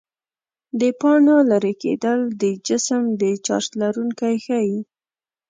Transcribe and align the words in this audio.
د 0.79 0.81
پاڼو 0.99 1.35
لیري 1.49 1.73
کېدل 1.83 2.19
جسم 2.67 3.01
د 3.21 3.23
چارج 3.45 3.67
لرونکی 3.81 4.35
ښيي. 4.45 4.79